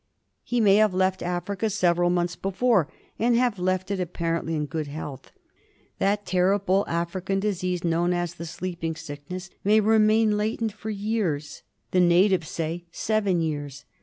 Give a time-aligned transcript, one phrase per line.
[0.41, 2.87] He may have left Africa several months before
[3.19, 5.31] and have left it apparently in good health.
[5.99, 11.61] That terrible African disease known as the Sleeping Sickness may remain latent for years,
[11.91, 13.85] the natives say seven years.